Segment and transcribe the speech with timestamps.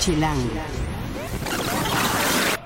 [0.00, 0.48] Chilango.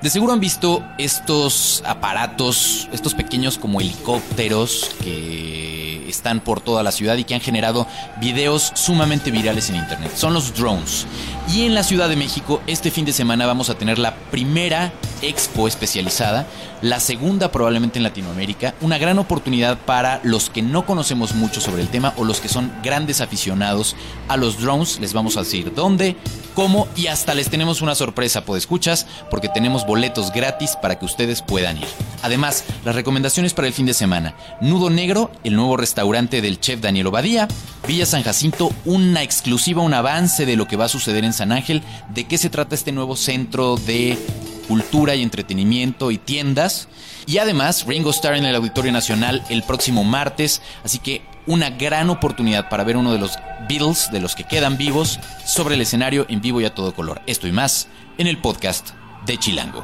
[0.01, 6.93] De seguro han visto estos aparatos, estos pequeños como helicópteros que están por toda la
[6.93, 7.87] ciudad y que han generado
[8.21, 10.13] videos sumamente virales en internet.
[10.15, 11.07] Son los drones.
[11.53, 14.93] Y en la Ciudad de México este fin de semana vamos a tener la primera
[15.29, 16.47] expo especializada,
[16.83, 21.83] la segunda probablemente en Latinoamérica, una gran oportunidad para los que no conocemos mucho sobre
[21.83, 23.97] el tema o los que son grandes aficionados
[24.29, 25.01] a los drones.
[25.01, 26.17] Les vamos a decir dónde,
[26.55, 31.05] cómo y hasta les tenemos una sorpresa, por escuchas, porque tenemos boletos gratis para que
[31.05, 31.87] ustedes puedan ir.
[32.23, 34.35] Además, las recomendaciones para el fin de semana.
[34.61, 37.49] Nudo Negro, el nuevo restaurante del chef Daniel Obadía.
[37.87, 41.53] Villa San Jacinto, una exclusiva, un avance de lo que va a suceder en San
[41.53, 41.83] Ángel,
[42.15, 44.19] de qué se trata este nuevo centro de
[44.65, 46.89] cultura y entretenimiento y tiendas.
[47.27, 50.61] Y además, Ringo Starr en el Auditorio Nacional el próximo martes.
[50.85, 53.39] Así que una gran oportunidad para ver uno de los
[53.69, 57.23] Beatles, de los que quedan vivos, sobre el escenario en vivo y a todo color.
[57.27, 57.89] Esto y más
[58.19, 58.91] en el podcast
[59.27, 59.83] de Chilango.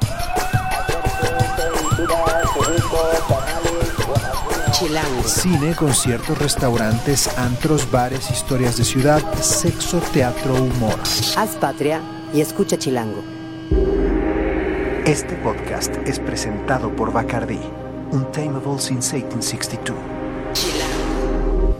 [4.72, 5.22] Chilango.
[5.24, 10.98] Cine, conciertos, restaurantes, antros, bares, historias de ciudad, sexo, teatro, humor.
[11.36, 12.00] Haz patria
[12.33, 13.39] y escucha Chilango.
[15.06, 17.58] Este podcast es presentado por Bacardi,
[18.12, 19.96] Untamable since 1862.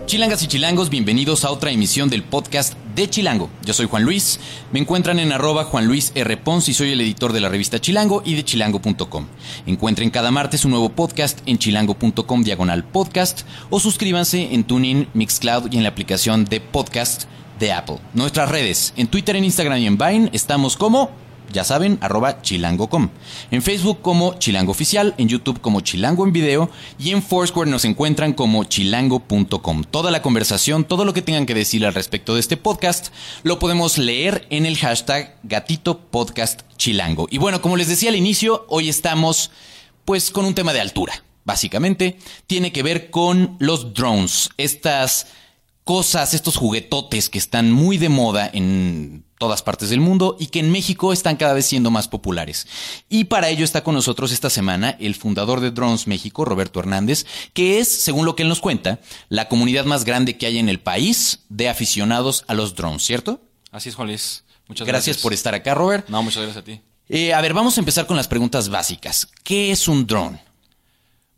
[0.07, 3.51] Chilangas y chilangos, bienvenidos a otra emisión del podcast de Chilango.
[3.63, 4.41] Yo soy Juan Luis,
[4.73, 6.35] me encuentran en arroba Juan Luis R.
[6.39, 9.27] Pons y soy el editor de la revista Chilango y de chilango.com.
[9.67, 15.71] Encuentren cada martes un nuevo podcast en chilango.com diagonal podcast o suscríbanse en TuneIn, Mixcloud
[15.71, 17.25] y en la aplicación de podcast
[17.59, 17.99] de Apple.
[18.15, 21.11] Nuestras redes, en Twitter, en Instagram y en Vine estamos como
[21.53, 23.11] ya saben, arroba chilango.com.
[23.51, 27.85] En Facebook como Chilango Oficial, en YouTube como Chilango en Video y en Foursquare nos
[27.85, 29.85] encuentran como chilango.com.
[29.85, 33.09] Toda la conversación, todo lo que tengan que decir al respecto de este podcast,
[33.43, 37.27] lo podemos leer en el hashtag Gatito Podcast Chilango.
[37.31, 39.51] Y bueno, como les decía al inicio, hoy estamos
[40.05, 41.23] pues con un tema de altura.
[41.45, 45.27] Básicamente, tiene que ver con los drones, estas
[45.85, 50.61] cosas, estos juguetotes que están muy de moda en todas partes del mundo y que
[50.61, 52.67] en México están cada vez siendo más populares.
[53.09, 57.25] Y para ello está con nosotros esta semana el fundador de Drones México, Roberto Hernández,
[57.55, 60.69] que es, según lo que él nos cuenta, la comunidad más grande que hay en
[60.69, 63.41] el país de aficionados a los drones, ¿cierto?
[63.73, 64.45] Así es, Juan Luis.
[64.69, 65.23] Muchas Gracias, gracias.
[65.23, 66.09] por estar acá, Robert.
[66.09, 66.81] No, muchas gracias a ti.
[67.09, 69.27] Eh, a ver, vamos a empezar con las preguntas básicas.
[69.43, 70.41] ¿Qué es un drone?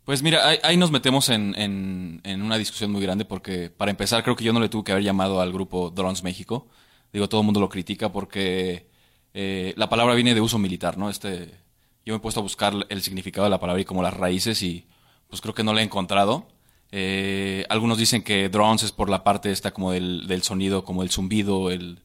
[0.05, 3.89] Pues mira, ahí, ahí nos metemos en, en- en una discusión muy grande porque, para
[3.91, 6.67] empezar, creo que yo no le tuve que haber llamado al grupo Drones México.
[7.13, 8.89] Digo, todo el mundo lo critica porque
[9.33, 11.09] eh, la palabra viene de uso militar, ¿no?
[11.09, 11.51] Este,
[12.05, 14.61] yo me he puesto a buscar el significado de la palabra y como las raíces
[14.61, 14.85] y
[15.29, 16.47] pues creo que no la he encontrado.
[16.91, 21.03] Eh, algunos dicen que drones es por la parte esta como del, del sonido, como
[21.03, 21.99] el zumbido, el,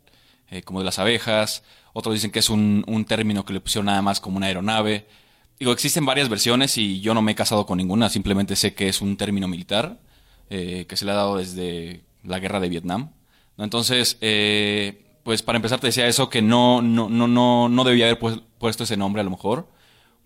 [0.51, 1.65] eh, como de las abejas.
[1.95, 5.09] Otros dicen que es un, un término que le pusieron nada más como una aeronave.
[5.59, 8.89] Digo, existen varias versiones y yo no me he casado con ninguna, simplemente sé que
[8.89, 9.99] es un término militar
[10.51, 13.11] eh, que se le ha dado desde la guerra de Vietnam.
[13.57, 18.07] Entonces, eh, pues para empezar te decía eso, que no, no, no, no, no debía
[18.07, 19.69] haber pues- puesto ese nombre a lo mejor,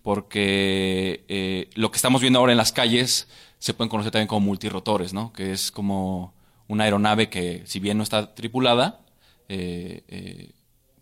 [0.03, 3.27] porque eh, lo que estamos viendo ahora en las calles
[3.57, 5.33] se pueden conocer también como multirotores, ¿no?
[5.33, 6.33] Que es como
[6.67, 9.01] una aeronave que, si bien no está tripulada,
[9.49, 10.51] eh, eh,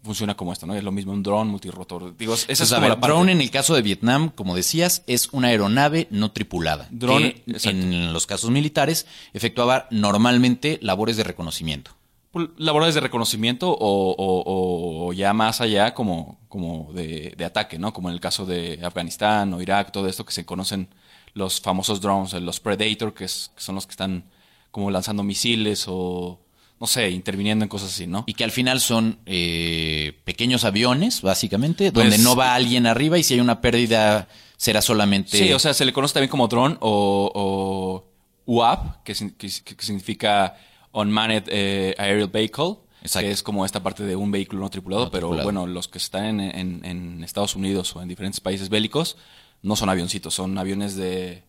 [0.03, 0.73] funciona como esto, ¿no?
[0.75, 2.15] Es lo mismo un dron multirotor.
[2.17, 4.29] Digo, esa es Pues, a como ver, la parte- drone en el caso de Vietnam,
[4.33, 6.87] como decías, es una aeronave no tripulada.
[6.91, 11.91] Drone, que en los casos militares efectuaba normalmente labores de reconocimiento.
[12.31, 17.77] Pues, labores de reconocimiento o, o- o ya más allá como, como de, de ataque,
[17.77, 17.91] ¿no?
[17.93, 20.87] Como en el caso de Afganistán o Irak, todo esto que se conocen
[21.33, 24.23] los famosos drones, los Predator, que, es- que son los que están
[24.71, 26.39] como lanzando misiles o,
[26.81, 28.23] no sé, interviniendo en cosas así, ¿no?
[28.27, 33.17] Y que al final son eh, pequeños aviones, básicamente, Pues- donde no va alguien arriba
[33.19, 34.27] y si hay una pérdida
[34.57, 35.37] será solamente...
[35.37, 38.11] Sí, o sea, se le conoce también como drone o, o
[38.47, 40.57] UAP, que, sin- que- que significa
[40.91, 43.27] Unmanned eh, Aerial Vehicle, Exacto.
[43.27, 45.45] que es como esta parte de un vehículo no tripulado, No pero tripulado.
[45.45, 49.17] bueno, los que están en, en- en Estados Unidos o en diferentes países bélicos
[49.61, 51.43] no son avioncitos, son aviones de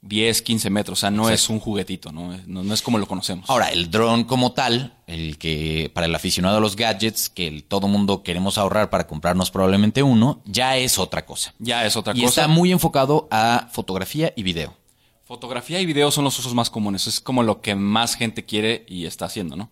[0.00, 2.36] 10, 15 metros, o sea, no es un juguetito, ¿no?
[2.46, 3.50] No, no es como lo conocemos.
[3.50, 7.64] Ahora, el dron como tal, el que para el aficionado a los gadgets, que el-
[7.64, 11.52] todo mundo queremos ahorrar para comprarnos probablemente uno, ya es otra cosa.
[11.58, 12.42] ya es otra Y cosa.
[12.42, 14.74] está muy enfocado a fotografía y video.
[15.24, 17.06] Fotografía y video son los usos más comunes.
[17.06, 19.70] Es como lo que más gente quiere y está haciendo, ¿no?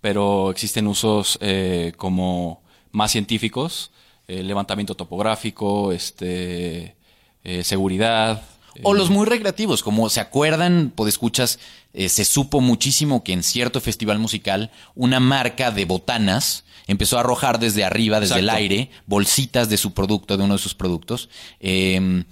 [0.00, 3.90] Pero existen usos eh, como más científicos,
[4.26, 6.96] eh, levantamiento topográfico, este,
[7.44, 8.42] eh, seguridad.
[8.82, 11.58] O los muy recreativos, como se acuerdan, podescuchas,
[11.92, 17.20] eh, se supo muchísimo que en cierto festival musical una marca de botanas empezó a
[17.20, 21.28] arrojar desde arriba, desde el aire, bolsitas de su producto, de uno de sus productos.
[21.60, 22.24] Eh,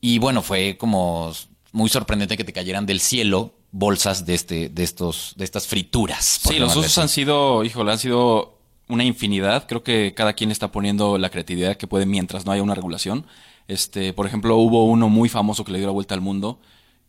[0.00, 1.32] y bueno, fue como
[1.72, 6.40] muy sorprendente que te cayeran del cielo bolsas de este, de estos, de estas frituras.
[6.46, 8.56] Sí, los usos han sido, híjole, han sido
[8.88, 9.66] una infinidad.
[9.66, 13.26] Creo que cada quien está poniendo la creatividad que puede mientras no haya una regulación.
[13.68, 16.60] Este, por ejemplo, hubo uno muy famoso que le dio la vuelta al mundo,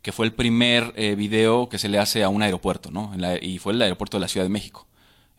[0.01, 3.11] que fue el primer eh, video que se le hace a un aeropuerto, ¿no?
[3.17, 4.87] La- y fue el aeropuerto de la Ciudad de México,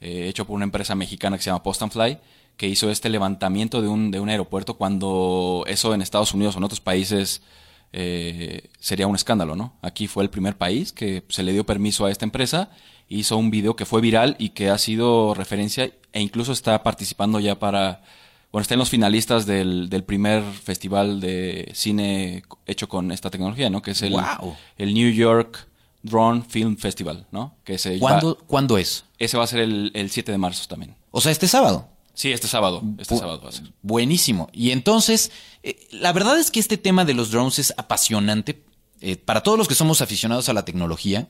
[0.01, 2.19] eh, hecho por una empresa mexicana que se llama Post and Fly,
[2.57, 6.59] que hizo este levantamiento de un, de un aeropuerto cuando eso en Estados Unidos o
[6.59, 7.43] en otros países
[7.93, 9.75] eh, sería un escándalo, ¿no?
[9.83, 12.71] Aquí fue el primer país que se le dio permiso a esta empresa,
[13.09, 17.39] hizo un video que fue viral y que ha sido referencia e incluso está participando
[17.41, 18.03] ya para,
[18.56, 23.69] bueno, está en los finalistas del, del primer festival de cine hecho con esta tecnología,
[23.69, 23.82] ¿no?
[23.82, 24.14] Que es el,
[24.79, 25.69] New York
[26.03, 27.55] Drone Film Festival, ¿no?
[27.64, 29.05] Que se ¿Cuándo, va- ¿Cuándo es?
[29.19, 30.97] ese va a ser el, el 7 de marzo también.
[31.11, 31.87] O sea, este sábado.
[32.14, 33.70] Sí, este sábado, este Bu- sábado va a ser.
[33.82, 34.49] Buenísimo.
[34.55, 35.32] Y entonces,
[35.62, 38.62] eh, la verdad es que este tema de los drones es apasionante
[39.02, 41.29] eh, para todos los que somos aficionados a la tecnología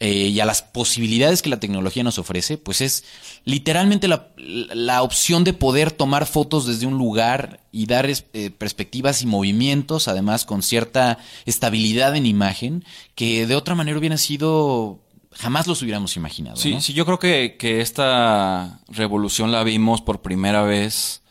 [0.00, 3.04] eh, y a las posibilidades que la tecnología nos ofrece, pues es
[3.44, 9.22] literalmente la, la opción de poder tomar fotos desde un lugar y dar eh, perspectivas
[9.22, 12.84] y movimientos, además con cierta estabilidad en imagen,
[13.16, 15.00] que de otra manera hubiera sido,
[15.32, 16.56] jamás los hubiéramos imaginado.
[16.56, 16.80] Sí, ¿no?
[16.80, 21.22] sí, yo creo que, que esta revolución la vimos por primera vez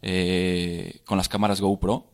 [0.00, 2.06] eh, con las cámaras GoPro,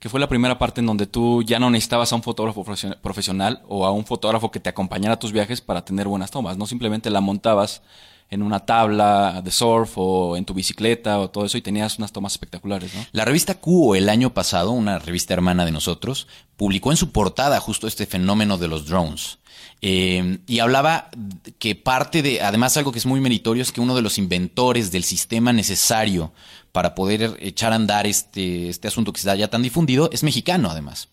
[0.00, 2.96] que fue la primera parte en donde tú ya no necesitabas a un fotógrafo profesio-
[3.00, 6.56] profesional o a un fotógrafo que te acompañara a tus viajes para tener buenas tomas,
[6.56, 7.82] no simplemente la montabas
[8.30, 12.12] en una tabla de surf o en tu bicicleta o todo eso y tenías unas
[12.12, 13.04] tomas espectaculares, ¿no?
[13.12, 17.58] La revista Cuo el año pasado, una revista hermana de nosotros, publicó en su portada
[17.60, 19.38] justo este fenómeno de los drones.
[19.82, 21.10] Eh, y hablaba
[21.58, 24.92] que parte de, además algo que es muy meritorio, es que uno de los inventores
[24.92, 26.32] del sistema necesario
[26.72, 30.70] para poder echar a andar este, este asunto que está ya tan difundido es mexicano
[30.70, 31.08] además.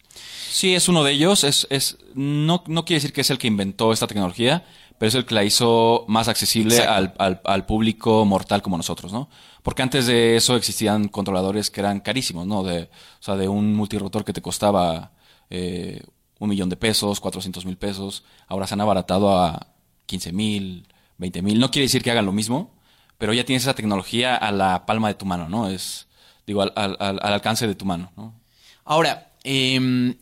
[0.50, 1.44] Sí, es uno de ellos.
[1.44, 4.66] Es, es, no, no quiere decir que es el que inventó esta tecnología,
[4.98, 9.14] pero es el que la hizo más accesible al, al, al público mortal como nosotros,
[9.14, 9.30] ¿no?
[9.62, 12.64] Porque antes de eso existían controladores que eran carísimos, ¿no?
[12.64, 12.90] De, o
[13.20, 15.12] sea, de un multirotor que te costaba
[15.50, 16.02] eh,
[16.40, 18.24] un millón de pesos, 400 mil pesos.
[18.48, 19.74] Ahora se han abaratado a
[20.06, 20.88] 15 mil,
[21.18, 21.60] 20 mil.
[21.60, 22.77] No quiere decir que hagan lo mismo,
[23.18, 25.70] pero ya tienes esa tecnología a la palma de tu mano, ¿no?
[25.70, 26.08] Es,
[26.46, 28.34] digo, al, al, al al alcance de tu mano, ¿no?
[28.86, 30.16] Ahora, em,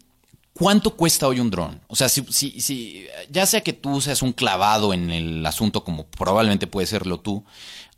[0.53, 1.81] ¿cuánto cuesta hoy un dron?
[1.87, 5.83] O sea, si, si, si- ya sea que tú seas un clavado en el asunto,
[5.83, 7.43] como probablemente puede serlo tú,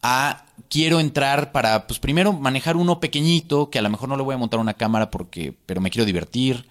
[0.02, 4.24] a quiero entrar para, pues primero manejar uno pequeñito, que a lo mejor no le
[4.24, 6.68] voy a montar una cámara porque, pero me quiero divertir.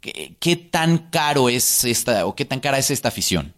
[0.00, 3.54] ¿Qué, qué tan caro es esta, o qué tan cara es esta afición?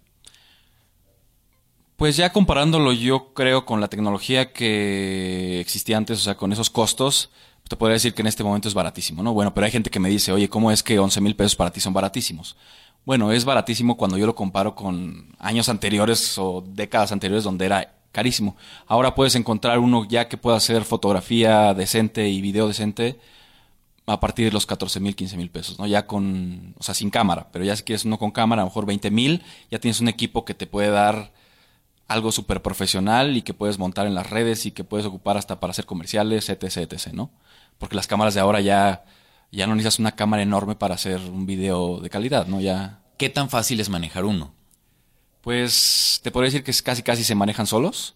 [2.00, 6.70] Pues ya comparándolo yo creo con la tecnología que existía antes, o sea, con esos
[6.70, 7.28] costos,
[7.68, 9.34] te podría decir que en este momento es baratísimo, ¿no?
[9.34, 11.70] Bueno, pero hay gente que me dice, oye, ¿cómo es que 11 mil pesos para
[11.70, 12.56] ti son baratísimos?
[13.04, 17.92] Bueno, es baratísimo cuando yo lo comparo con años anteriores o décadas anteriores donde era
[18.12, 18.56] carísimo.
[18.86, 23.20] Ahora puedes encontrar uno ya que pueda hacer fotografía decente y video decente
[24.06, 25.86] a partir de los 14 mil, 15 mil pesos, ¿no?
[25.86, 28.70] Ya con, o sea, sin cámara, pero ya si quieres uno con cámara, a lo
[28.70, 31.38] mejor 20 mil, ya tienes un equipo que te puede dar
[32.10, 35.60] algo súper profesional y que puedes montar en las redes y que puedes ocupar hasta
[35.60, 37.30] para hacer comerciales, etc, etc, ¿no?
[37.78, 39.04] Porque las cámaras de ahora ya,
[39.50, 42.60] ya no necesitas una cámara enorme para hacer un video de calidad, ¿no?
[42.60, 44.54] Ya, ¿Qué tan fácil es manejar uno?
[45.40, 48.14] pues te podría decir que es casi casi se manejan solos.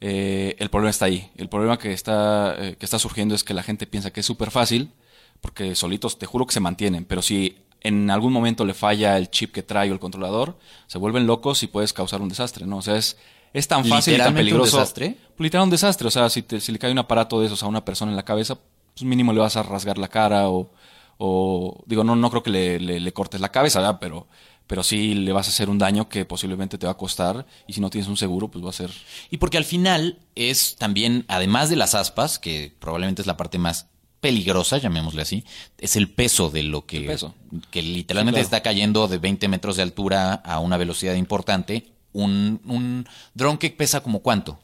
[0.00, 1.30] Eh, el problema está ahí.
[1.36, 4.26] El problema que está, eh, que está surgiendo es que la gente piensa que es
[4.26, 4.92] súper fácil,
[5.40, 9.30] porque solitos te juro que se mantienen, pero si en algún momento le falla el
[9.30, 12.78] chip que trae o el controlador, se vuelven locos y puedes causar un desastre, ¿no?
[12.78, 13.16] O sea, es,
[13.52, 14.76] es tan fácil y tan ¿Literalmente un peligroso.
[14.78, 15.16] desastre?
[15.38, 16.08] Literal un desastre.
[16.08, 18.16] O sea, si, te- si le cae un aparato de esos a una persona en
[18.16, 20.70] la cabeza, pues mínimo le vas a rasgar la cara o,
[21.18, 23.98] o digo, no, no creo que le, le- le cortes la cabeza, ¿verdad?
[24.00, 24.26] Pero,
[24.66, 27.72] pero sí le vas a hacer un daño que posiblemente te va a costar y
[27.72, 28.90] si no tienes un seguro, pues va a ser...
[29.30, 33.58] Y porque al final es también, además de las aspas, que probablemente es la parte
[33.58, 33.86] más
[34.20, 35.44] peligrosa, llamémosle así,
[35.78, 37.34] es el peso de lo que, El peso.
[37.70, 38.56] que literalmente Sí, claro.
[38.56, 41.92] está cayendo de 20 metros de altura a una velocidad importante.
[42.12, 44.58] Un, un dron que pesa como cuánto.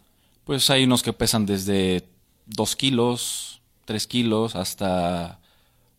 [0.44, 2.08] Pues hay unos que pesan desde
[2.46, 5.40] 2 kilos, 3 kilos, hasta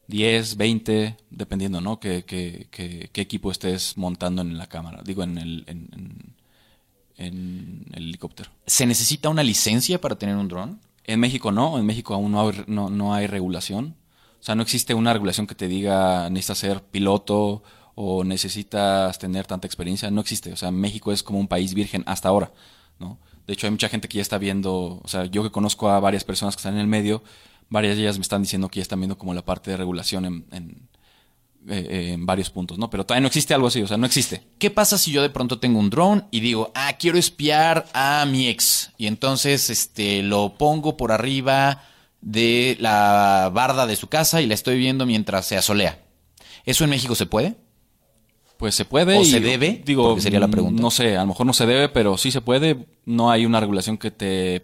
[0.07, 1.99] 10, 20, dependiendo, ¿no?
[1.99, 6.35] Qué, qué, qué- qué equipo estés montando en la cámara, digo, en el, en, en-
[7.17, 8.49] en el helicóptero.
[8.65, 10.79] ¿Se necesita una licencia para tener un dron?
[11.03, 13.95] En México no, en México aún no hay, no, no hay regulación.
[14.39, 17.63] O sea, no existe una regulación que te diga necesitas ser piloto
[17.99, 20.11] o necesitas tener tanta experiencia.
[20.11, 20.53] No existe.
[20.53, 22.51] O sea, México es como un país virgen hasta ahora,
[22.99, 23.17] ¿no?
[23.47, 25.99] De hecho, hay mucha gente que ya está viendo, o sea, yo que conozco a
[25.99, 27.23] varias personas que están en el medio,
[27.69, 30.25] varias de ellas me están diciendo que ya están viendo como la parte de regulación
[30.25, 30.89] en, en,
[31.69, 32.91] eh, varios puntos, ¿no?
[32.91, 34.43] Pero todavía no existe algo así, o sea, no existe.
[34.59, 38.27] ¿Qué pasa si yo de pronto tengo un dron y digo, ah, quiero espiar a
[38.29, 38.91] mi ex?
[38.99, 41.81] Y entonces este, lo pongo por arriba
[42.21, 45.99] de la barda de su casa y la estoy viendo mientras se asolea.
[46.63, 47.55] ¿Eso en México se puede?
[48.57, 49.17] Pues se puede.
[49.17, 49.81] ¿O y, se debe?
[49.85, 50.81] Digo, Porque sería la pregunta.
[50.81, 52.85] No sé, a lo mejor no se debe, pero sí se puede.
[53.05, 54.63] No hay una regulación que te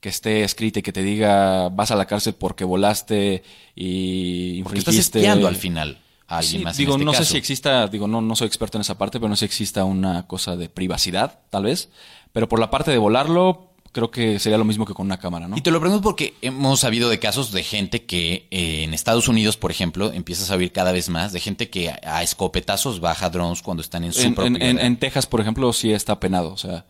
[0.00, 3.42] que esté escrita y que te diga vas a la cárcel porque volaste
[3.74, 6.74] y Porque estás infringiste- espiando al final a alguien Sí, más.
[6.78, 7.24] en digo, este no caso.
[7.24, 9.44] sé si exista, digo, no, no soy experto en esa parte, pero no sé si
[9.46, 11.90] exista una cosa de privacidad, tal vez.
[12.32, 15.48] Pero por la parte de volarlo, creo que sería lo mismo que con una cámara,
[15.48, 15.56] ¿no?
[15.56, 19.26] Y te lo pregunto porque hemos sabido de casos de gente que eh, en Estados
[19.28, 23.00] Unidos, por ejemplo, empiezas a oír cada vez más de gente que a, a escopetazos
[23.00, 24.60] baja drones cuando están en su en, en- propiedad.
[24.70, 26.86] en- en Texas, por ejemplo, sí está penado, o sea,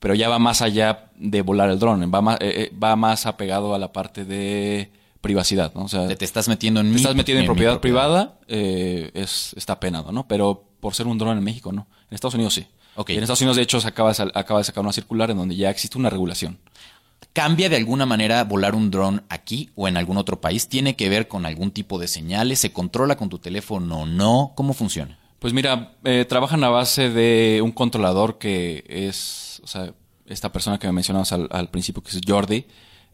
[0.00, 3.26] pero ya va más allá de volar el dron, va más, eh, eh, va más
[3.26, 4.90] apegado a la parte de
[5.20, 5.82] privacidad, ¿no?
[5.84, 9.10] O sea, Te, estás metiendo en te mi- estás metiendo en, mi propiedad, privada, eh,
[9.14, 10.26] es, está penado, ¿no?
[10.26, 11.86] Pero por ser un dron en México, no.
[12.10, 12.66] En Estados Unidos sí.
[12.96, 13.10] Ok.
[13.10, 15.98] Y en Estados Unidos, de hecho, acaba de, sacar una circular en donde ya existe
[15.98, 16.58] una regulación.
[17.32, 20.68] ¿Cambia de alguna manera volar un dron aquí o en algún otro país?
[20.68, 22.58] ¿Tiene que ver con algún tipo de señales?
[22.58, 24.52] ¿Se controla con tu teléfono o no?
[24.56, 25.18] ¿Cómo funciona?
[25.38, 29.94] Pues mira, eh, trabajan a base de un controlador que es, o sea,
[30.26, 32.66] esta persona que me mencionabas al, al principio, que es Jordi,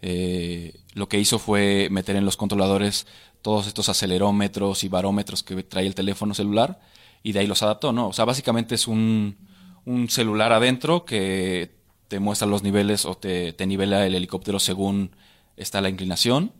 [0.02, 3.06] eh, lo que hizo fue meter en los controladores
[3.42, 6.80] todos estos acelerómetros y barómetros que trae el teléfono celular
[7.22, 8.08] y de ahí los adaptó, ¿no?
[8.08, 9.36] O sea, básicamente es un,
[9.86, 11.70] un celular adentro que
[12.08, 15.12] te muestra los niveles o te, te nivela el helicóptero según
[15.56, 16.52] está la inclinación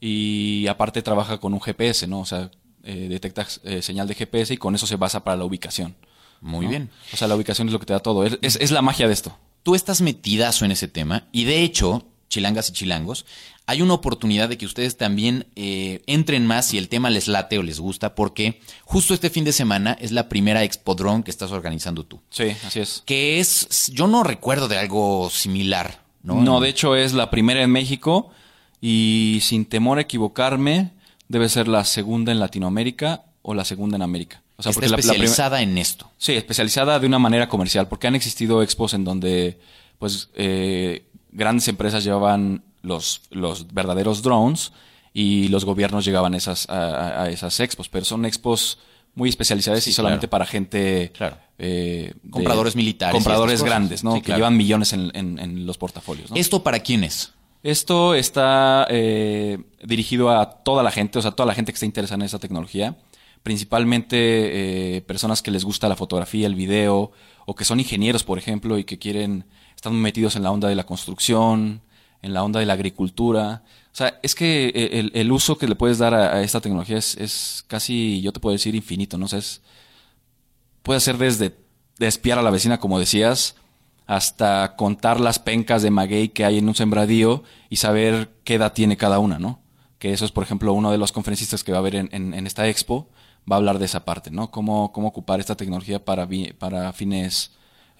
[0.00, 2.20] y aparte trabaja con un GPS, ¿no?
[2.20, 2.50] O sea,
[2.84, 5.94] eh, detecta eh, señal de GPS y con eso se basa para la ubicación.
[6.40, 6.70] Muy ¿no?
[6.70, 6.90] bien.
[7.12, 8.24] O sea, la ubicación es lo que te da todo.
[8.26, 9.38] Es, es- es la magia de esto.
[9.62, 13.26] Tú estás metidazo en ese tema y de hecho, chilangas y chilangos,
[13.66, 17.58] hay una oportunidad de que ustedes también eh, entren más si el tema les late
[17.58, 21.30] o les gusta, porque justo este fin de semana es la primera Expo Drone que
[21.30, 22.20] estás organizando tú.
[22.30, 23.02] Sí, así es.
[23.04, 26.40] Que es, yo no recuerdo de algo similar, ¿no?
[26.40, 28.30] No, de hecho es la primera en México
[28.80, 30.90] y sin temor a equivocarme,
[31.28, 34.42] debe ser la segunda en Latinoamérica o la segunda en América.
[34.56, 36.10] O sea, está porque la- la prim- especializada en esto.
[36.18, 39.58] Sí, especializada de una manera comercial, porque han existido expos en donde,
[39.98, 44.72] pues, eh, grandes empresas llevaban los, los verdaderos drones
[45.12, 48.78] y los gobiernos llegaban a esas, a, esas expos, pero son expos
[49.14, 50.30] muy especializadas Sí, y solamente claro.
[50.30, 51.12] para gente...
[51.14, 51.36] Claro.
[51.58, 54.12] eh, Compradores militares Compradores grandes, ¿no?
[54.14, 54.38] Sí, que claro.
[54.38, 56.36] llevan millones en, en- en los portafolios, ¿no?
[56.36, 57.32] ¿Esto para quién es?
[57.62, 61.86] Esto está eh, dirigido a toda la gente, o sea, toda la gente que está
[61.86, 62.96] interesada en esa tecnología.
[63.42, 64.16] Principalmente
[64.96, 67.12] eh, personas que les gusta la fotografía, el video,
[67.44, 69.44] o que son ingenieros, por ejemplo, y que quieren,
[69.82, 71.82] están metidos en la onda de la construcción,
[72.22, 73.64] en la onda de la agricultura.
[73.92, 77.16] O sea, es que eh, el, uso que le puedes dar a, esta tecnología es,
[77.16, 79.26] es casi, yo te puedo decir, infinito, ¿no?
[79.26, 79.40] O
[80.84, 81.56] puede ser desde
[81.98, 83.56] de espiar a la vecina, como decías,
[84.06, 88.74] hasta contar las pencas de maguey que hay en un sembradío y saber qué edad
[88.74, 89.58] tiene cada una, ¿no?
[89.98, 92.68] Que eso es, por ejemplo, uno de los conferencistas que va a haber en, esta
[92.68, 93.08] expo,
[93.50, 94.52] va a hablar de esa parte, ¿no?
[94.52, 97.50] Cómo, cómo ocupar esta tecnología para fines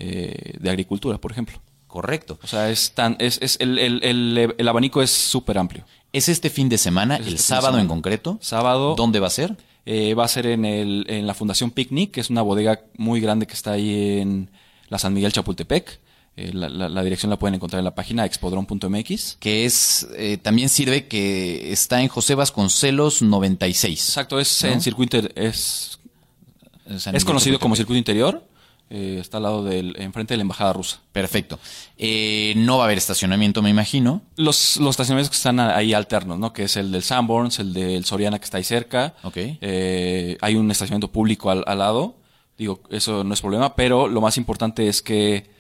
[0.05, 1.61] eh, de agricultura, por ejemplo.
[1.93, 2.39] Correcto.
[2.43, 5.85] O sea, es tan, es, es el, el- el- el abanico es súper amplio.
[6.15, 8.39] ¿Es este fin de semana, Es el este sábado en concreto?
[8.41, 8.95] Sábado.
[8.97, 9.57] ¿Dónde va a ser?
[9.85, 13.21] Eh, va a ser en, el, en la Fundación Picnic, que es una bodega muy
[13.21, 14.49] grande que está ahí en
[14.89, 16.01] la San Miguel Chapultepec.
[16.39, 19.37] Eh, la, la- la dirección la pueden encontrar en la página expodron.mx.
[19.39, 24.09] Que es, eh, también sirve que está en José Vasconcelos 96.
[24.09, 24.71] Exacto, es ¿No?
[24.71, 25.99] en circuito es,
[27.13, 28.43] es conocido como circuito interior.
[28.95, 31.01] Eh, está al lado del, enfrente de la embajada rusa.
[31.13, 31.59] Perfecto.
[31.97, 34.21] Eh, no va a haber estacionamiento, me imagino.
[34.37, 36.53] Los, los estacionamientos que están ahí alternos, ¿no?
[36.53, 39.15] Que es el del Sanborns, el del Soriana que está ahí cerca.
[39.23, 39.37] Ok.
[39.39, 42.17] Eh, hay un estacionamiento público al, al lado.
[42.59, 45.51] Digo, eso no es problema, pero lo más importante es que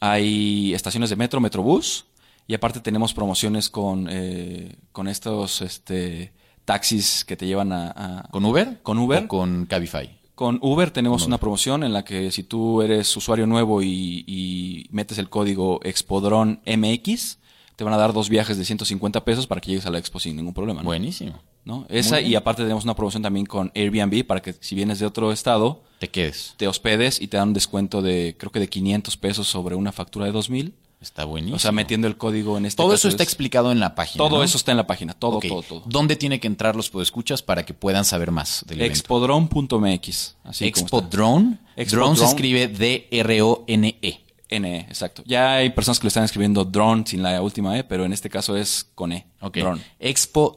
[0.00, 2.06] hay estaciones de metro, metrobús,
[2.46, 6.32] y aparte tenemos promociones con, eh, con estos este,
[6.64, 8.80] taxis que te llevan a, a- ¿Con Uber?
[8.82, 9.24] Con Uber.
[9.24, 10.18] ¿O con Cabify?
[10.34, 14.86] Con Uber tenemos una promoción en la que si tú eres usuario nuevo y, y
[14.90, 17.38] metes el código Expodron MX,
[17.76, 20.18] te van a dar dos viajes de 150 pesos para que llegues a la expo
[20.18, 20.82] sin ningún problema.
[20.82, 20.86] ¿no?
[20.86, 21.40] Buenísimo.
[21.64, 21.86] ¿No?
[21.88, 25.32] Esa y aparte tenemos una promoción también con Airbnb para que si vienes de otro
[25.32, 26.54] estado, Te quedes.
[26.58, 29.90] te hospedes y te dan un descuento de creo que de 500 pesos sobre una
[29.90, 31.56] factura de 2000 Está buenísimo.
[31.56, 33.94] O sea, metiendo el código en este Todo caso eso está es- explicado en la
[33.94, 34.24] página.
[34.24, 34.42] Todo ¿no?
[34.42, 35.82] eso está en la página, todo, todo, todo.
[35.84, 38.80] ¿Dónde tiene que entrar los podescuchas para que puedan saber más del?
[38.82, 40.36] Expodrone.mx.
[40.60, 41.08] Expo está.
[41.10, 41.58] Drone.
[41.76, 42.30] Expo Drone se Drone.
[42.30, 44.20] escribe D-R-O-N-E.
[44.50, 45.22] N, exacto.
[45.26, 48.28] Ya hay personas que lo están escribiendo drone sin la última E, pero en este
[48.30, 49.26] caso es con E.
[49.40, 49.56] Ok.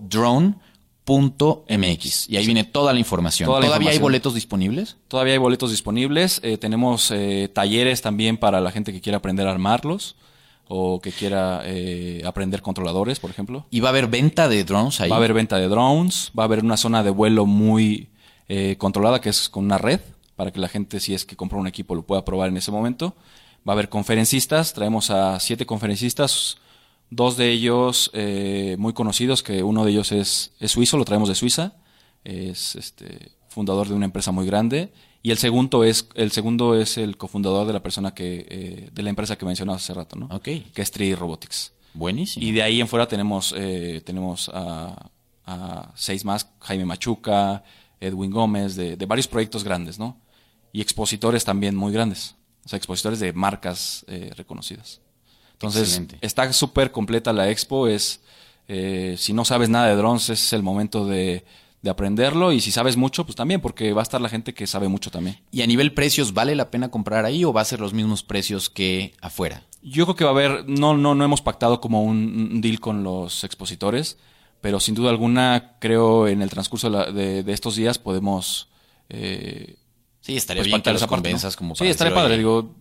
[0.02, 0.56] Drone.
[1.08, 2.30] expodrone.mx.
[2.30, 3.48] Y ahí viene toda la información.
[3.48, 4.98] Toda la ¿Todavía hay boletos disponibles?
[5.08, 6.40] Todavía hay boletos disponibles.
[6.44, 10.16] Eh, tenemos eh, talleres también para la gente que quiera aprender a armarlos
[10.70, 13.66] o que quiera eh, aprender controladores, por ejemplo.
[13.70, 15.10] ¿Y va a haber venta de drones ahí?
[15.10, 18.10] Va a haber venta de drones, va a haber una zona de vuelo muy
[18.50, 20.02] eh, controlada que es con una red
[20.36, 22.72] para que la gente si es que compra un equipo lo pueda probar en ese
[22.72, 23.16] momento.
[23.68, 26.58] Va a haber conferencistas, traemos a siete conferencistas,
[27.10, 31.30] dos de ellos eh, muy conocidos, que uno de ellos es, es suizo, lo traemos
[31.30, 31.76] de Suiza,
[32.24, 34.92] es este, fundador de una empresa muy grande
[35.24, 39.04] y el segundo es el segundo es el cofundador de la persona que eh, de
[39.04, 40.28] la empresa que mencionaba hace rato, ¿no?
[40.28, 40.44] Ok.
[40.44, 41.74] Que es Tree Robotics.
[41.94, 42.46] Buenísimo.
[42.46, 45.10] Y de ahí en fuera tenemos, eh, tenemos a,
[45.46, 47.64] a seis más, Jaime Machuca,
[48.00, 50.22] Edwin Gómez, de, de varios proyectos grandes, ¿no?
[50.72, 52.36] Y expositores también muy grandes,
[52.66, 55.02] o sea, expositores de marcas eh, reconocidas.
[55.58, 56.18] Entonces, Excelente.
[56.22, 58.22] está súper completa la expo, es,
[58.68, 61.44] eh, si no sabes nada de drones, es el momento de,
[61.82, 64.68] de aprenderlo, y si sabes mucho, pues también, porque va a estar la gente que
[64.68, 65.40] sabe mucho también.
[65.52, 68.22] ¿Y a nivel precios vale la pena comprar ahí o va a ser los mismos
[68.24, 69.64] precios que afuera?
[69.82, 73.04] Yo creo que va a haber, no, no, no hemos pactado como un, deal con
[73.04, 74.18] los expositores,
[74.62, 78.70] pero sin duda alguna creo en el transcurso de, la- de- de estos días podemos
[79.10, 79.78] eh,
[80.22, 80.90] Sí, estaría pues, bien que
[81.56, 82.76] como Sí, estaría decir, padre, "Oye, digo,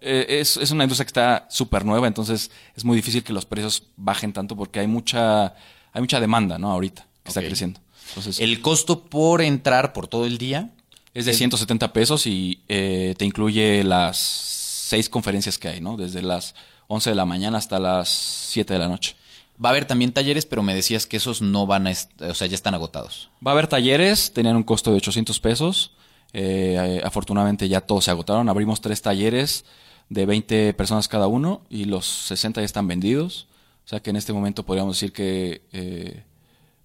[0.00, 3.46] eh, es, es una industria que está súper nueva, entonces es muy difícil que los
[3.46, 5.54] precios bajen tanto porque hay mucha,
[5.92, 6.70] hay mucha demanda, ¿no?
[6.70, 7.80] Ahorita, que está creciendo.
[8.08, 10.70] Entonces, El costo por entrar por todo el día
[11.14, 15.96] es de 170 pesos y eh, te incluye las seis conferencias que hay, ¿no?
[15.96, 16.54] Desde las
[16.86, 19.14] 11 de la mañana hasta las 7 de la noche.
[19.62, 22.46] Va a haber también talleres, pero me decías que esos no van a, o sea,
[22.46, 23.28] ya están agotados.
[23.44, 25.92] Va a haber talleres, tenían un costo de 800 pesos.
[26.32, 28.48] Eh, eh, afortunadamente ya todos se agotaron.
[28.48, 29.64] Abrimos tres talleres
[30.08, 33.46] de 20 personas cada uno y los 60 ya están vendidos.
[33.84, 35.62] O sea que en este momento podríamos decir que...
[35.72, 36.24] eh,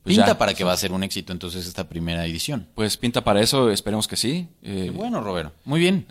[0.04, 2.68] pues Pinta ya, para que va a ser un éxito entonces esta primera edición.
[2.76, 4.50] Pues pinta para eso, esperemos que sí.
[4.62, 5.54] Eh, Qué bueno, Roberto.
[5.64, 6.06] Muy bien.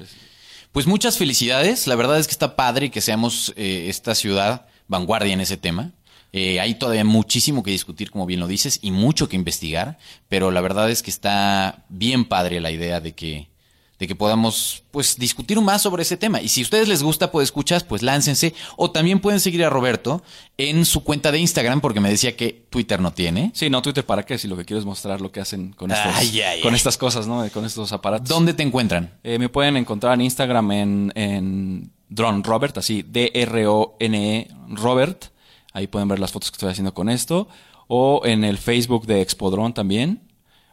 [0.72, 1.86] Pues muchas felicidades.
[1.86, 5.92] La verdad es que está padre que seamos esta ciudad vanguardia en ese tema.
[6.32, 10.50] Eh, hay todavía muchísimo que discutir, como bien lo dices, y mucho que investigar, pero
[10.50, 13.50] la verdad es que está bien padre la idea de que,
[13.98, 16.40] de que podamos pues discutir más sobre ese tema.
[16.40, 18.54] Y si a ustedes les gusta, pues escuchas, pues láncense.
[18.76, 20.22] O también pueden seguir a Roberto
[20.56, 23.50] en su cuenta de Instagram, porque me decía que Twitter no tiene.
[23.54, 25.90] Sí, no, Twitter para qué, si lo que quiero es mostrar lo que hacen con,
[25.92, 26.76] estos, Ay, ay, con ay.
[26.76, 27.46] estas cosas, ¿no?
[27.50, 28.28] Con estos aparatos.
[28.28, 29.18] ¿Dónde te encuentran?
[29.22, 35.26] Eh, me pueden encontrar en Instagram en, en Drone Robert, así D-R-O-N-E E Robert.
[35.72, 37.48] Ahí pueden ver las fotos que estoy haciendo con esto.
[37.88, 40.22] O en el Facebook de Expodrone también.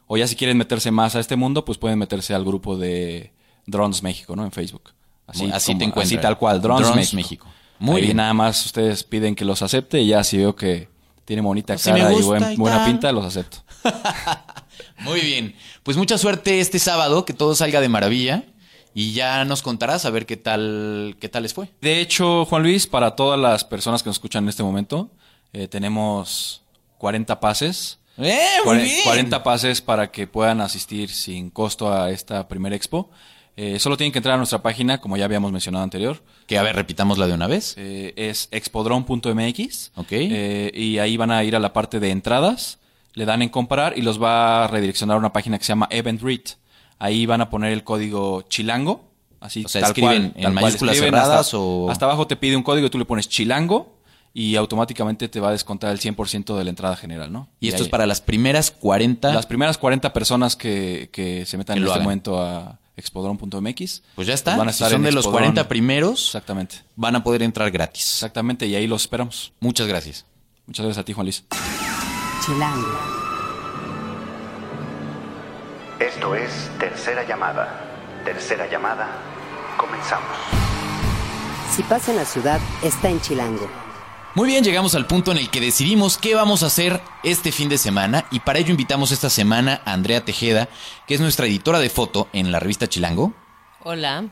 [0.08, 3.32] O ya si quieren meterse más a este mundo, pues pueden meterse al grupo de
[3.66, 4.44] Drones México, ¿no?
[4.44, 4.92] En Facebook.
[5.36, 6.06] Muy- así como- te encuentran.
[6.06, 7.46] Así tal cual, Drones, Drones México.
[7.46, 7.48] México.
[7.80, 8.18] Muy Ahí bien.
[8.18, 10.90] nada más ustedes piden que los acepte y ya si veo que
[11.24, 13.58] tiene bonita Si cara y buen- y buena pinta, los acepto.
[15.00, 15.56] Muy bien.
[15.84, 18.44] Pues mucha suerte este sábado, que todo salga de maravilla.
[18.93, 21.69] Y ya nos contarás a ver qué tal, qué tal les fue.
[21.82, 25.10] De hecho, Juan Luis, para todas las personas que nos escuchan en este momento,
[25.54, 26.63] eh, tenemos
[26.97, 27.99] 40 pases.
[28.17, 33.10] ¡Eh, Cuare- 40 pases para que puedan asistir sin costo a esta primera expo.
[33.56, 36.21] Eh, solo tienen que entrar a nuestra página, como ya habíamos mencionado anterior.
[36.47, 37.75] Que a ver, repitámosla de una vez.
[37.78, 39.91] Eh, es expodrone.mx.
[39.95, 40.08] Ok.
[40.12, 42.80] Eh, y ahí van a ir a la parte de entradas,
[43.13, 45.88] le dan en comprar y los va a redireccionar a una página que se llama
[45.91, 46.54] Eventbrite.
[47.00, 49.06] Ahí van a poner el código chilango.
[49.42, 52.28] Así, O sea, tal escriben cual, en tal mayúsculas Escriben cerradas hasta, o- hasta abajo
[52.28, 53.96] te pide un código y tú le pones chilango
[54.34, 57.48] y automáticamente te va a descontar el 100% de la entrada general, ¿no?
[57.62, 59.34] Y esto ahí- es para las primeras 40.
[59.34, 62.04] las primeras 40 personas que, que se metan Que en este hagan.
[62.04, 64.04] momento a expodron.mx.
[64.16, 64.58] Pues ya está.
[64.58, 65.44] van a Si estar son en de los Expodron.
[65.54, 66.76] 40 primeros, Exactamente.
[66.98, 68.04] van a poder entrar gratis.
[68.04, 69.54] Exactamente, y ahí los esperamos.
[69.62, 70.26] Muchas gracias.
[70.68, 71.46] Muchas gracias a ti, Juan Luis.
[72.46, 73.18] Chilango.
[76.00, 78.22] Esto es Tercera Llamada.
[78.24, 79.22] Tercera Llamada.
[79.78, 80.30] Comenzamos.
[81.76, 83.70] Si pasa en la ciudad, está en Chilango.
[84.36, 87.68] Muy bien, llegamos al punto en el que decidimos qué vamos a hacer este fin
[87.68, 90.70] de semana y para ello invitamos esta semana a Andrea Tejeda,
[91.06, 93.34] que es nuestra editora de foto en la revista Chilango,
[93.84, 94.30] Hola.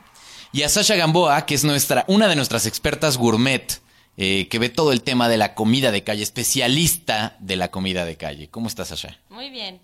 [0.52, 3.82] y a Sasha Gamboa, que es nuestra, una de nuestras expertas gourmet,
[4.16, 8.04] eh, que ve todo el tema de la comida de calle, especialista de la comida
[8.04, 8.48] de calle.
[8.48, 9.18] ¿Cómo estás, Sasha?
[9.28, 9.80] Muy bien.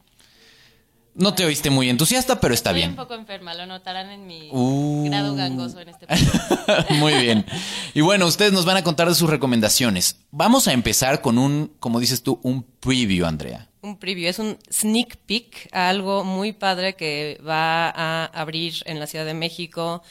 [1.14, 2.90] No te oíste muy entusiasta, pero está Estoy bien.
[2.90, 5.05] un poco enferma, lo notarán en mi Uh.
[5.09, 6.07] grado gangoso en este.
[6.94, 7.46] Muy bien.
[7.94, 10.16] Y bueno, ustedes nos van a contar de sus recomendaciones.
[10.33, 13.68] Vamos a empezar con un, como dices tú, un preview, Andrea.
[13.83, 18.98] un preview, es un sneak peek a algo muy padre que va a abrir en
[18.98, 20.03] la Ciudad de México,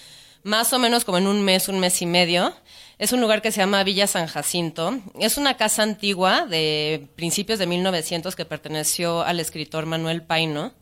[0.44, 2.54] más o menos como en un mes, un mes y medio.
[3.00, 5.00] Es un lugar que se llama Villa San Jacinto.
[5.20, 10.74] Es una casa antigua de principios de 1900 que perteneció al escritor Manuel Paino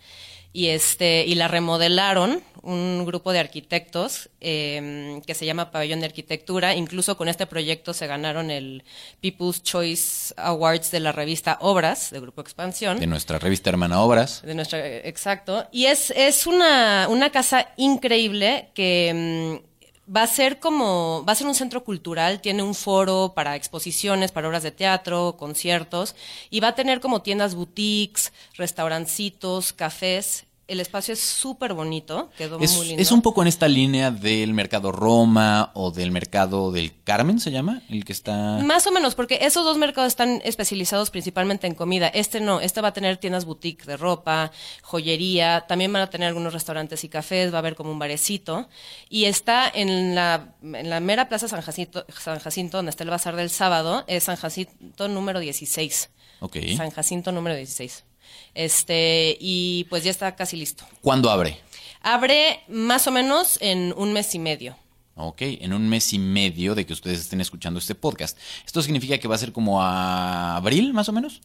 [0.54, 6.06] y este y la remodelaron un grupo de arquitectos eh, que se llama Pabellón de
[6.06, 6.76] Arquitectura.
[6.76, 8.84] Incluso con este proyecto se ganaron el
[9.20, 13.00] People's Choice Awards de la revista Obras de Grupo Expansión.
[13.00, 14.42] De nuestra revista Hermana Obras.
[14.44, 15.66] De nuestra, exacto.
[15.72, 19.71] Y es, es una, una casa increíble que mm,
[20.13, 24.32] va a ser como, va a ser un centro cultural, tiene un foro para exposiciones,
[24.32, 26.15] para obras de teatro, conciertos,
[26.50, 30.45] y va a tener como tiendas boutiques, restaurancitos, cafés.
[30.72, 33.02] El espacio es súper bonito, quedó Es, muy lindo.
[33.02, 37.52] es un poco en esta línea del mercado Roma o del mercado del Carmen, ¿se
[37.52, 37.82] llama?
[37.90, 38.60] El que está...
[38.64, 42.08] Más o menos, porque esos dos mercados están especializados principalmente en comida.
[42.08, 46.30] Este no, este va a tener tiendas boutique de ropa, joyería, también van a tener
[46.30, 48.70] algunos restaurantes y cafés, va a haber como un barecito.
[49.10, 53.10] Y está en la, en la mera plaza San Jacinto, San Jacinto, donde está el
[53.10, 56.12] bazar del sábado, es San Jacinto número 16.
[56.40, 56.56] Ok.
[56.78, 58.06] San Jacinto número 16.
[58.54, 60.86] Este, y pues ya está casi listo.
[61.02, 61.60] ¿Cuándo abre?
[62.02, 64.76] Abre más o menos en un mes y medio.
[65.15, 68.38] Ok, en un mes y medio de que ustedes estén escuchando este podcast.
[68.65, 71.41] ¿Esto significa que va a ser como a abril, más o menos?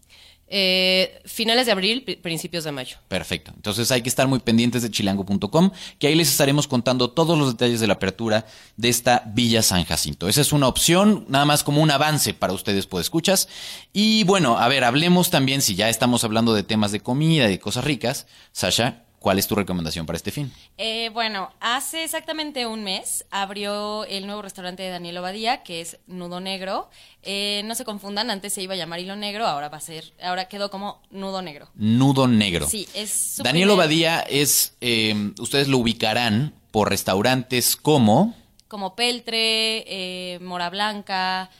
[0.48, 2.98] Eh, finales de abril, pri- principios de mayo.
[3.08, 3.52] Perfecto.
[3.56, 7.52] Entonces hay que estar muy pendientes de chilango.com, que ahí les estaremos contando todos los
[7.52, 10.28] detalles de la apertura de esta Villa San Jacinto.
[10.28, 13.48] Esa es una opción, nada más como un avance para ustedes, pues escuchas.
[13.92, 17.50] Y bueno, a ver, hablemos también, si ya estamos hablando de temas de comida y
[17.50, 18.26] de cosas ricas.
[18.52, 20.52] Sasha, ¿cuál es tu recomendación para este fin?
[20.78, 25.98] Eh, bueno, hace exactamente un mes abrió el nuevo restaurante de Daniel Obadía, que es
[26.06, 26.88] Nudo Negro.
[27.24, 30.12] Eh, no se confundan, antes se iba a llamar Hilo Negro, ahora va a ser,
[30.22, 31.68] ahora quedó como Nudo Negro.
[31.74, 32.68] Nudo Negro.
[32.68, 38.32] Sí, es Daniel primer- Obadía es, eh, ustedes lo ubicarán por restaurantes como,
[38.68, 41.50] Como Peltre, eh, Mora Blanca,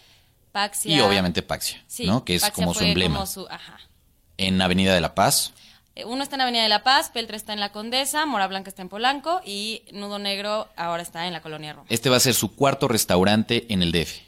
[0.52, 0.96] Paxia.
[0.96, 2.24] y obviamente Paxia, Sí, ¿no?
[2.24, 3.14] Que es Paxia como su emblema.
[3.16, 3.81] como su- ajá.
[4.38, 5.52] En Avenida de la Paz.
[5.96, 8.68] Eh, Uno está en Avenida de la Paz, Peltre está en La Condesa, Mora Blanca
[8.68, 11.87] está en Polanco y Nudo Negro ahora está en la Colonia Roma.
[11.88, 14.26] Este va a ser su cuarto restaurante en el DF.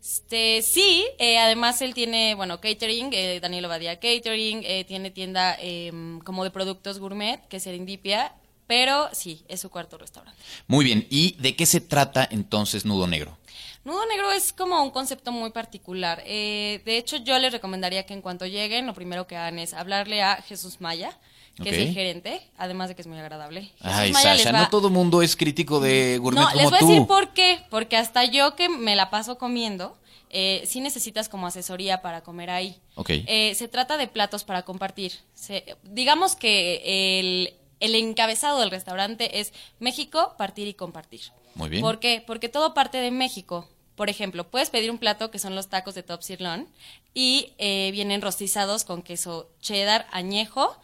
[0.00, 5.56] Este, sí, eh, además él tiene, bueno, catering, eh, Daniel Obadía Catering, eh, tiene tienda
[5.60, 5.92] eh,
[6.24, 8.32] como de productos gourmet, que es Serendipia,
[8.68, 10.40] pero sí, es su cuarto restaurante.
[10.68, 13.36] Muy bien, ¿y de qué se trata entonces Nudo Negro?
[13.84, 16.22] Nudo Negro es como un concepto muy particular.
[16.26, 19.74] Eh, de hecho, yo les recomendaría que en cuanto lleguen, lo primero que hagan es
[19.74, 21.16] hablarle a Jesús Maya,
[21.62, 23.62] que es el gerente, además de que es muy agradable.
[23.62, 26.60] Jesús Ay, Maya les Sasha, va- no todo mundo es crítico de gourmet No, como
[26.60, 26.84] les voy tú.
[26.84, 27.60] a decir por qué.
[27.70, 29.96] Porque hasta yo que me la paso comiendo,
[30.28, 32.76] eh, sí necesitas como asesoría para comer ahí.
[33.08, 35.12] Eh, se trata de platos para compartir.
[35.34, 41.22] Se- digamos que el, el encabezado del restaurante es México, partir y compartir.
[41.56, 41.82] Muy bien.
[41.82, 42.22] ¿Por qué?
[42.26, 43.68] Porque todo parte de México.
[43.96, 46.68] Por ejemplo, puedes pedir un plato que son los tacos de top sirloin
[47.14, 50.76] y eh, vienen rostizados con queso cheddar añejo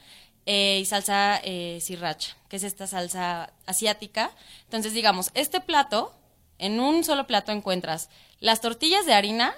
[0.47, 4.33] eh, y salsa eh, sriracha, que es esta salsa asiática.
[4.65, 6.15] Entonces, digamos, este plato,
[6.59, 8.09] en un solo plato encuentras
[8.41, 9.55] las tortillas de harina,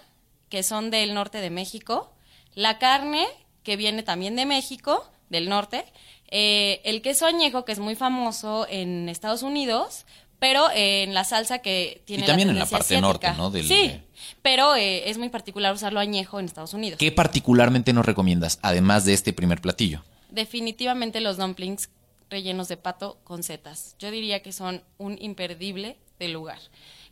[0.49, 2.13] que son del norte de México,
[2.55, 3.27] la carne,
[3.63, 5.85] que viene también de México, del norte,
[6.29, 10.05] eh, el queso añejo, que es muy famoso en Estados Unidos,
[10.45, 13.33] pero eh, en la salsa que tiene Y también en la parte norte.
[13.35, 13.51] ¿no?
[13.51, 13.99] Del- sí,
[14.43, 16.99] pero eh, es muy particular usarlo añejo en Estados Unidos.
[16.99, 20.05] ¿Qué particularmente nos recomiendas, además de este primer platillo?
[20.29, 21.89] Definitivamente los dumplings
[22.29, 23.97] rellenos de pato con setas.
[23.99, 26.59] Yo diría que son un imperdible del lugar.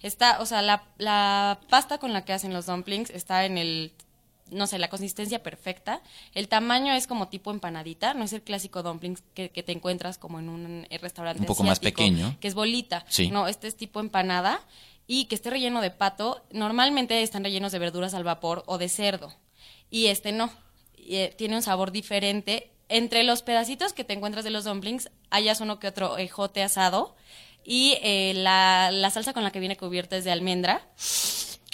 [0.03, 3.93] Está, o sea, la, la pasta con la que hacen los dumplings está en el,
[4.53, 6.03] no sé, la consistencia perfecta.
[6.35, 10.19] El tamaño es como tipo empanadita, no es el clásico dumplings que, que te encuentras
[10.19, 12.37] como en un eh, restaurante Un poco más pequeño.
[12.41, 13.05] Que es bolita.
[13.09, 13.31] Sí.
[13.31, 14.61] No, este es tipo empanada
[15.07, 16.45] y que esté relleno de pato.
[16.53, 19.35] Normalmente están rellenos de verduras al vapor o de cerdo.
[19.91, 20.51] Y este no.
[20.97, 22.71] Y, eh, tiene un sabor diferente.
[22.89, 27.17] Entre los pedacitos que te encuentras de los dumplings, hayas uno que otro ejote asado.
[27.65, 30.87] Y eh, la, la salsa con la que viene cubierta es de almendra.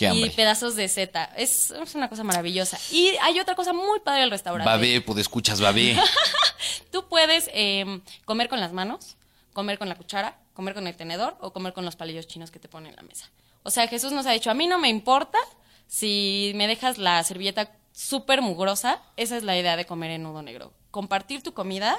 [0.00, 1.24] Y pedazos de seta.
[1.36, 2.78] Es, es una cosa maravillosa.
[2.90, 4.70] Y hay otra cosa muy padre del restaurante.
[4.70, 5.98] Babé, pues escuchas, babé.
[6.92, 9.16] Tú puedes eh, comer con las manos,
[9.52, 12.58] comer con la cuchara, comer con el tenedor o comer con los palillos chinos que
[12.58, 13.30] te ponen en la mesa.
[13.64, 15.38] O sea, Jesús nos ha dicho, a mí no me importa
[15.86, 19.02] si me dejas la servilleta súper mugrosa.
[19.16, 20.72] Esa es la idea de comer en nudo negro.
[20.90, 21.98] Compartir tu comida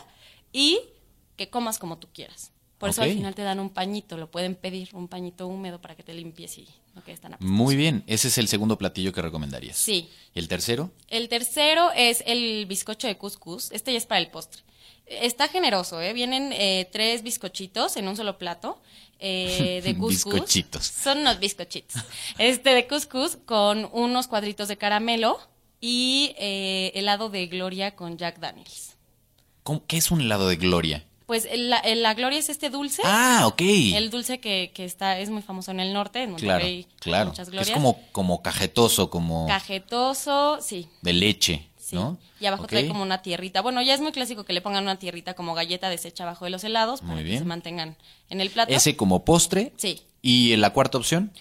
[0.53, 0.79] y
[1.35, 2.51] que comas como tú quieras.
[2.79, 5.95] Por eso al final te dan un pañito, lo pueden pedir, un pañito húmedo para
[5.95, 7.53] que te limpies y no quedes tan apestoso.
[7.53, 9.77] Muy bien, ese es el segundo platillo que recomendarías.
[9.77, 10.09] Sí.
[10.33, 10.91] ¿Y el tercero?
[11.09, 13.71] El tercero es el bizcocho de couscous.
[13.71, 14.61] Este ya es para el postre.
[15.05, 16.13] Está generoso, ¿eh?
[16.13, 18.81] Vienen eh, tres bizcochitos en un solo plato
[19.19, 20.33] eh, de couscous.
[20.35, 20.85] Bizcochitos.
[20.85, 22.01] Son unos bizcochitos.
[22.37, 25.39] Este de couscous con unos cuadritos de caramelo
[25.81, 28.95] y eh, helado de gloria con Jack Daniels.
[29.63, 31.05] ¿Cómo- ¿Qué es un helado de gloria?
[31.29, 33.03] Pues la, la gloria es este dulce.
[33.05, 33.61] Ah, ok.
[33.61, 36.75] El dulce que, que está es muy famoso en el norte, en claro, Monterrey.
[36.75, 37.29] hay claro.
[37.29, 37.67] Muchas Que glorias.
[37.69, 40.87] es como, como cajetoso, como Cajetoso, sí.
[41.03, 41.95] de leche, Sí.
[41.95, 42.17] ¿no?
[42.39, 43.61] Y abajo trae como una tierrita.
[43.61, 46.51] Bueno, ya es muy clásico que le pongan una tierrita como galleta deshecha abajo de
[46.51, 47.39] los helados para Muy que bien.
[47.39, 47.95] se mantengan
[48.31, 48.73] en el plato.
[48.73, 49.71] Ese como postre.
[49.77, 50.01] Sí.
[50.23, 51.31] ¿Y la cuarta opción?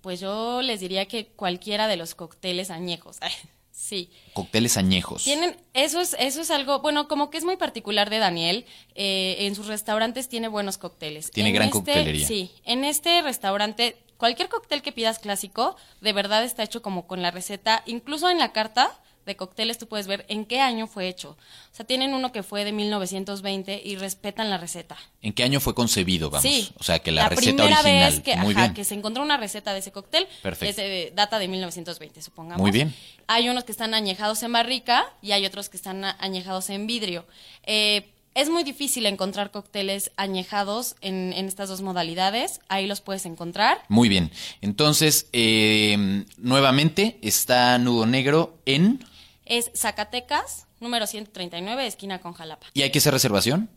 [0.00, 3.18] Pues yo les diría que cualquiera de los cócteles añejos.
[3.78, 4.10] sí.
[4.34, 5.22] Cócteles añejos.
[5.24, 8.66] Tienen, eso es, eso es algo, bueno, como que es muy particular de Daniel.
[8.94, 11.30] eh, en sus restaurantes tiene buenos cócteles.
[11.30, 12.26] Tiene En gran este- coctelería.
[12.26, 17.22] Sí, en este restaurante, cualquier cóctel que pidas clásico, de verdad está hecho como con
[17.22, 18.90] la receta, incluso en la carta
[19.28, 21.36] de cócteles tú puedes ver en qué año fue hecho.
[21.72, 24.96] O sea, tienen uno que fue de 1920 y respetan la receta.
[25.22, 26.42] ¿En qué año fue concebido, vamos?
[26.42, 26.68] Sí.
[26.78, 28.10] O sea, que la, receta primera original.
[28.12, 28.74] vez que, Muy ajá, bien.
[28.74, 30.70] que se encontró una receta de ese cóctel Perfecto.
[30.70, 32.60] es de- data de 1920, supongamos.
[32.60, 32.92] Muy bien.
[33.28, 37.26] Hay unos que están añejados en barrica y hay otros que están añejados en vidrio.
[37.64, 42.60] Eh, es muy difícil encontrar cócteles añejados en, en estas dos modalidades.
[42.68, 43.82] Ahí los puedes encontrar.
[43.88, 44.30] Muy bien.
[44.60, 49.04] Entonces, eh, nuevamente está Nudo Negro en...
[49.48, 52.66] Es Zacatecas, número 139, esquina con Jalapa.
[52.74, 53.70] ¿Y hay que hacer reservación?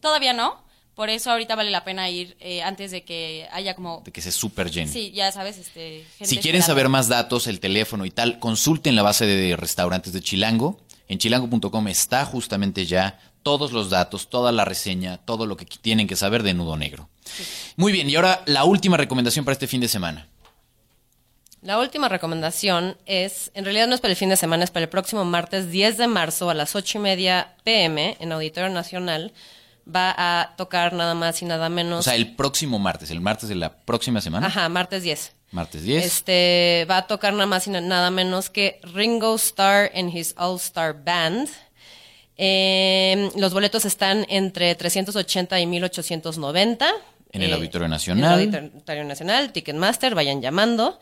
[0.00, 4.00] Todavía no, por eso ahorita vale la pena ir eh, antes de que haya como...
[4.06, 4.90] De que se super llene.
[4.90, 6.06] Sí, ya sabes, este...
[6.16, 10.14] gente Si quieren saber más datos, el teléfono y tal, consulten la base de restaurantes
[10.14, 10.80] de Chilango.
[11.08, 16.08] En chilango.com está justamente ya todos los datos, toda la reseña, todo lo que tienen
[16.08, 17.10] que saber de Nudo Negro.
[17.76, 20.28] Muy bien, y ahora la última recomendación para este fin de semana.
[21.62, 24.84] La última recomendación es, en realidad no es para el fin de semana, es para
[24.84, 29.32] el próximo martes 10 de marzo a las 8 y media pm en Auditorio Nacional.
[29.88, 32.00] Va a tocar nada más y nada menos.
[32.00, 34.46] O sea, el próximo martes, el martes de la próxima semana.
[34.48, 35.32] Ajá, martes 10.
[35.52, 36.04] Martes 10.
[36.04, 40.34] Este va a tocar nada más y na- nada menos que Ringo Starr and his
[40.38, 41.48] All Star Band.
[42.36, 46.88] Eh, los boletos están entre 380 y 1890.
[47.32, 48.40] En el Eh, Auditorio Nacional.
[48.40, 50.98] En el Auditorio Nacional, Ticketmaster, vayan llamando.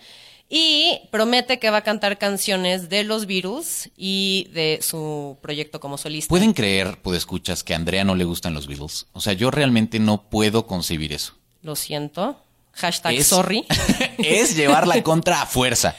[0.49, 5.97] Y promete que va a cantar canciones de los virus y de su proyecto como
[5.99, 6.29] solista.
[6.29, 9.07] ¿Pueden creer, pues escuchas, que a Andrea no le gustan los Beatles?
[9.13, 11.35] O sea, yo realmente no puedo concebir eso.
[11.63, 12.39] Lo siento.
[12.73, 13.65] Hashtag Es- sorry.
[14.19, 15.97] es llevar la contra a fuerza.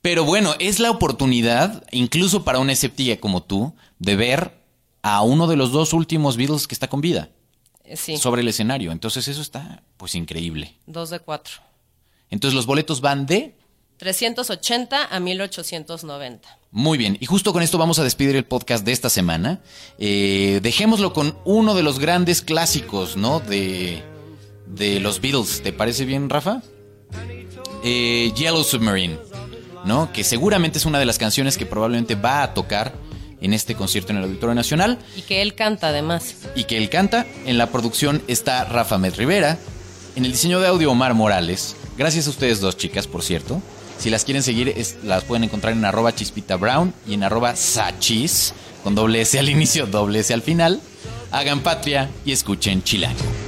[0.00, 4.54] Pero bueno, es la oportunidad, incluso para una escéptica como tú, de ver
[5.02, 7.28] a uno de los dos últimos Beatles que está con vida
[7.84, 8.92] Eh, Sí, sobre el escenario.
[8.92, 10.74] Entonces eso está, pues, increíble.
[10.86, 11.54] dos de cuatro.
[12.30, 13.54] Entonces los boletos van de...
[13.98, 16.58] 380 a 1890.
[16.70, 19.60] Muy bien, y justo con esto vamos a despedir el podcast de esta semana.
[19.98, 23.40] Eh, dejémoslo con uno de los grandes clásicos, ¿no?
[23.40, 24.02] De,
[24.66, 25.62] de los Beatles.
[25.62, 26.62] ¿Te parece bien, Rafa?
[27.82, 29.18] Eh, Yellow Submarine,
[29.84, 30.12] ¿no?
[30.12, 32.94] Que seguramente es una de las canciones que probablemente va a tocar
[33.40, 36.34] en este concierto en el Auditorio Nacional Y que él canta además.
[36.56, 37.26] y que él canta.
[37.46, 39.58] En la producción está Rafa Met Rivera.
[40.16, 41.76] En el diseño de audio Omar Morales.
[41.98, 43.60] Gracias a ustedes dos chicas, por cierto.
[43.98, 48.54] Si las quieren seguir, las pueden encontrar en arroba chispita brown y en arroba sachis,
[48.84, 50.80] con doble S al inicio, doble S al final.
[51.32, 53.47] Hagan patria y escuchen Chilango.